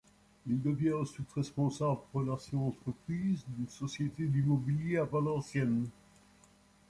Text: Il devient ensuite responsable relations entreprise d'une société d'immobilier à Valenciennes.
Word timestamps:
Il 0.47 0.59
devient 0.59 0.93
ensuite 0.93 1.31
responsable 1.33 1.99
relations 2.11 2.69
entreprise 2.69 3.43
d'une 3.49 3.69
société 3.69 4.25
d'immobilier 4.25 4.97
à 4.97 5.05
Valenciennes. 5.05 5.89